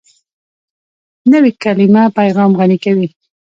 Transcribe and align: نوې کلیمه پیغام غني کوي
نوې 1.31 1.51
کلیمه 1.63 2.03
پیغام 2.17 2.51
غني 2.59 2.77
کوي 2.83 3.07